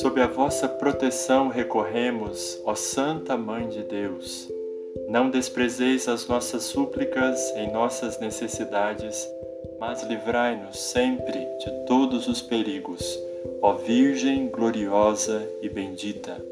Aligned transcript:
Sob 0.00 0.20
a 0.20 0.26
vossa 0.26 0.68
proteção 0.68 1.48
recorremos, 1.48 2.60
ó 2.64 2.74
Santa 2.74 3.36
Mãe 3.36 3.68
de 3.68 3.82
Deus. 3.82 4.48
Não 5.08 5.30
desprezeis 5.30 6.08
as 6.08 6.26
nossas 6.26 6.64
súplicas 6.64 7.52
em 7.56 7.72
nossas 7.72 8.18
necessidades, 8.18 9.28
mas 9.78 10.02
livrai-nos 10.02 10.78
sempre 10.78 11.38
de 11.58 11.70
todos 11.86 12.28
os 12.28 12.42
perigos, 12.42 13.18
ó 13.62 13.74
Virgem 13.74 14.48
gloriosa 14.48 15.46
e 15.62 15.68
bendita. 15.68 16.42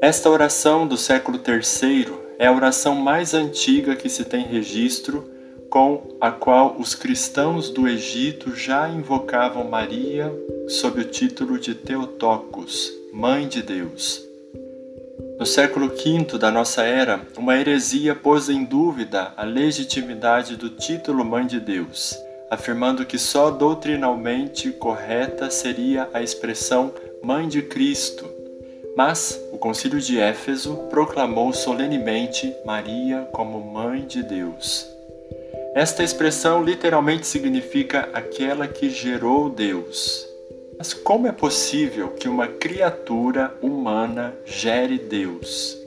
Esta 0.00 0.28
oração 0.28 0.86
do 0.86 0.96
século 0.96 1.38
III 1.38 2.12
é 2.38 2.46
a 2.46 2.52
oração 2.52 2.94
mais 2.94 3.34
antiga 3.34 3.94
que 3.94 4.08
se 4.08 4.24
tem 4.24 4.44
registro, 4.44 5.24
com 5.72 6.18
a 6.20 6.30
qual 6.30 6.76
os 6.78 6.94
cristãos 6.94 7.70
do 7.70 7.88
Egito 7.88 8.54
já 8.54 8.90
invocavam 8.90 9.64
Maria 9.64 10.30
sob 10.68 11.00
o 11.00 11.04
título 11.04 11.58
de 11.58 11.74
Teotocos, 11.74 12.92
Mãe 13.10 13.48
de 13.48 13.62
Deus. 13.62 14.22
No 15.38 15.46
século 15.46 15.88
V 15.88 16.36
da 16.38 16.50
nossa 16.50 16.82
era, 16.82 17.26
uma 17.38 17.56
heresia 17.56 18.14
pôs 18.14 18.50
em 18.50 18.66
dúvida 18.66 19.32
a 19.34 19.44
legitimidade 19.44 20.56
do 20.56 20.68
título 20.68 21.24
Mãe 21.24 21.46
de 21.46 21.58
Deus, 21.58 22.18
afirmando 22.50 23.06
que 23.06 23.16
só 23.16 23.50
doutrinalmente 23.50 24.72
correta 24.72 25.48
seria 25.50 26.06
a 26.12 26.20
expressão 26.22 26.92
Mãe 27.22 27.48
de 27.48 27.62
Cristo 27.62 28.28
mas 28.94 29.42
o 29.50 29.56
Concílio 29.56 29.98
de 29.98 30.20
Éfeso 30.20 30.76
proclamou 30.90 31.50
solenemente 31.54 32.54
Maria 32.62 33.26
como 33.32 33.58
Mãe 33.58 34.02
de 34.06 34.22
Deus. 34.22 34.92
Esta 35.74 36.02
expressão 36.02 36.62
literalmente 36.62 37.26
significa 37.26 38.08
aquela 38.12 38.66
que 38.68 38.90
gerou 38.90 39.48
Deus. 39.48 40.26
Mas 40.78 40.92
como 40.92 41.26
é 41.26 41.32
possível 41.32 42.08
que 42.08 42.28
uma 42.28 42.46
criatura 42.46 43.54
humana 43.62 44.34
gere 44.44 44.98
Deus? 44.98 45.78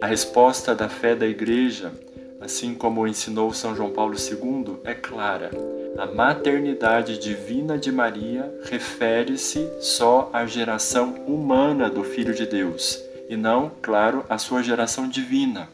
A 0.00 0.06
resposta 0.06 0.74
da 0.74 0.88
fé 0.88 1.14
da 1.14 1.26
Igreja, 1.26 1.92
assim 2.40 2.74
como 2.74 3.06
ensinou 3.06 3.52
São 3.52 3.74
João 3.74 3.90
Paulo 3.90 4.14
II, 4.14 4.76
é 4.84 4.94
clara 4.94 5.50
a 5.98 6.06
maternidade 6.06 7.18
divina 7.18 7.76
de 7.76 7.92
Maria 7.92 8.50
refere-se 8.62 9.68
só 9.80 10.30
à 10.32 10.46
geração 10.46 11.14
humana 11.26 11.90
do 11.90 12.02
Filho 12.02 12.32
de 12.32 12.46
Deus, 12.46 12.98
e 13.28 13.36
não, 13.36 13.70
claro, 13.82 14.24
à 14.26 14.38
sua 14.38 14.62
geração 14.62 15.06
divina. 15.06 15.68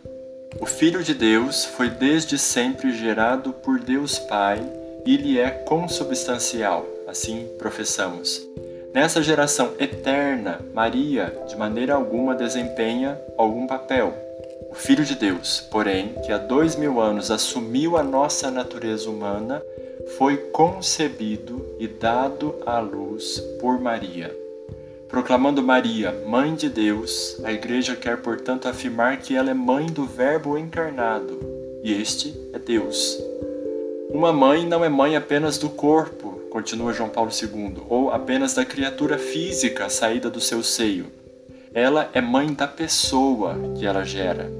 O 0.58 0.66
Filho 0.66 1.02
de 1.02 1.12
Deus 1.12 1.64
foi 1.64 1.90
desde 1.90 2.38
sempre 2.38 2.92
gerado 2.96 3.52
por 3.52 3.78
Deus 3.78 4.18
Pai 4.18 4.60
e 5.04 5.16
lhe 5.16 5.38
é 5.38 5.50
consubstancial, 5.50 6.86
assim 7.06 7.48
professamos. 7.58 8.46
Nessa 8.94 9.22
geração 9.22 9.74
eterna, 9.78 10.60
Maria 10.72 11.36
de 11.46 11.56
maneira 11.56 11.94
alguma 11.94 12.34
desempenha 12.34 13.20
algum 13.36 13.66
papel. 13.66 14.14
O 14.70 14.74
Filho 14.74 15.04
de 15.04 15.14
Deus, 15.14 15.60
porém, 15.70 16.14
que 16.24 16.32
há 16.32 16.38
dois 16.38 16.76
mil 16.76 17.00
anos 17.00 17.30
assumiu 17.30 17.96
a 17.96 18.02
nossa 18.02 18.50
natureza 18.50 19.10
humana, 19.10 19.62
foi 20.16 20.36
concebido 20.36 21.76
e 21.78 21.86
dado 21.86 22.54
à 22.64 22.78
luz 22.78 23.38
por 23.60 23.78
Maria. 23.78 24.45
Proclamando 25.08 25.62
Maria, 25.62 26.12
Mãe 26.26 26.54
de 26.54 26.68
Deus, 26.68 27.40
a 27.44 27.52
Igreja 27.52 27.94
quer, 27.94 28.16
portanto, 28.16 28.68
afirmar 28.68 29.18
que 29.18 29.36
ela 29.36 29.50
é 29.50 29.54
mãe 29.54 29.86
do 29.86 30.04
Verbo 30.04 30.58
encarnado, 30.58 31.38
e 31.82 31.92
este 31.92 32.34
é 32.52 32.58
Deus. 32.58 33.16
Uma 34.10 34.32
mãe 34.32 34.66
não 34.66 34.84
é 34.84 34.88
mãe 34.88 35.14
apenas 35.14 35.58
do 35.58 35.70
corpo, 35.70 36.40
continua 36.50 36.92
João 36.92 37.08
Paulo 37.08 37.30
II, 37.30 37.82
ou 37.88 38.10
apenas 38.10 38.54
da 38.54 38.64
criatura 38.64 39.16
física 39.16 39.88
saída 39.88 40.28
do 40.28 40.40
seu 40.40 40.62
seio. 40.62 41.06
Ela 41.72 42.10
é 42.12 42.20
mãe 42.20 42.52
da 42.52 42.66
pessoa 42.66 43.54
que 43.78 43.86
ela 43.86 44.04
gera. 44.04 44.50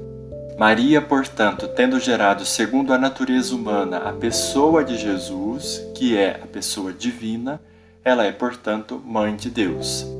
Maria, 0.57 1.01
portanto, 1.01 1.67
tendo 1.67 1.99
gerado 1.99 2.45
segundo 2.45 2.93
a 2.93 2.97
natureza 2.97 3.53
humana 3.53 3.97
a 3.97 4.13
pessoa 4.13 4.83
de 4.83 4.97
Jesus, 4.97 5.85
que 5.93 6.17
é 6.17 6.39
a 6.41 6.47
pessoa 6.47 6.93
divina, 6.93 7.61
ela 8.03 8.25
é, 8.25 8.31
portanto, 8.31 9.01
mãe 9.05 9.35
de 9.35 9.49
Deus. 9.49 10.16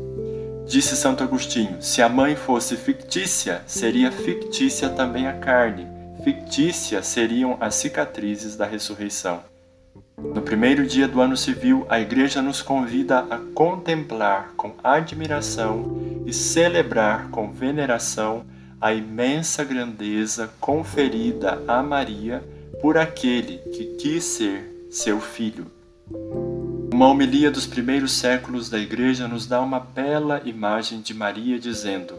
Disse 0.67 0.97
Santo 0.97 1.23
Agostinho: 1.23 1.81
se 1.81 2.01
a 2.01 2.09
mãe 2.09 2.35
fosse 2.35 2.75
fictícia, 2.75 3.61
seria 3.65 4.11
fictícia 4.11 4.89
também 4.89 5.25
a 5.25 5.33
carne, 5.33 5.87
fictícia 6.23 7.01
seriam 7.01 7.57
as 7.61 7.75
cicatrizes 7.75 8.57
da 8.57 8.65
ressurreição. 8.65 9.41
No 10.17 10.41
primeiro 10.41 10.85
dia 10.85 11.07
do 11.07 11.21
ano 11.21 11.37
civil, 11.37 11.85
a 11.87 12.01
Igreja 12.01 12.41
nos 12.41 12.61
convida 12.61 13.19
a 13.29 13.37
contemplar 13.53 14.53
com 14.57 14.73
admiração 14.83 16.23
e 16.25 16.33
celebrar 16.33 17.29
com 17.29 17.51
veneração 17.51 18.45
a 18.81 18.93
imensa 18.93 19.63
grandeza 19.63 20.49
conferida 20.59 21.63
a 21.67 21.81
Maria 21.81 22.43
por 22.81 22.97
aquele 22.97 23.59
que 23.71 23.95
quis 23.95 24.23
ser 24.23 24.87
seu 24.89 25.21
filho. 25.21 25.67
Uma 26.97 27.09
homilia 27.09 27.51
dos 27.51 27.67
primeiros 27.67 28.13
séculos 28.13 28.71
da 28.71 28.79
Igreja 28.79 29.27
nos 29.27 29.45
dá 29.45 29.61
uma 29.61 29.79
bela 29.79 30.41
imagem 30.43 30.99
de 30.99 31.13
Maria 31.13 31.59
dizendo: 31.59 32.15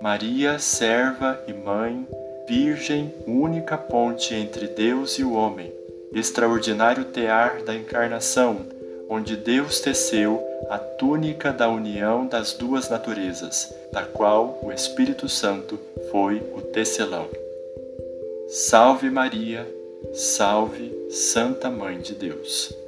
Maria, 0.00 0.58
serva 0.58 1.40
e 1.46 1.52
mãe, 1.52 2.04
Virgem, 2.48 3.14
única 3.24 3.78
ponte 3.78 4.34
entre 4.34 4.66
Deus 4.66 5.16
e 5.20 5.22
o 5.22 5.32
homem, 5.32 5.72
extraordinário 6.12 7.04
tear 7.04 7.62
da 7.62 7.72
encarnação, 7.72 8.66
onde 9.08 9.36
Deus 9.36 9.78
teceu 9.78 10.44
a 10.68 10.76
túnica 10.76 11.52
da 11.52 11.68
união 11.68 12.26
das 12.26 12.54
duas 12.54 12.90
naturezas, 12.90 13.72
da 13.92 14.02
qual 14.02 14.58
o 14.60 14.72
Espírito 14.72 15.28
Santo 15.28 15.78
foi 16.10 16.42
o 16.52 16.62
tecelão. 16.62 17.28
Salve 18.48 19.08
Maria, 19.08 19.64
salve 20.14 20.92
Santa 21.10 21.70
Mãe 21.70 22.00
de 22.00 22.16
Deus. 22.16 22.87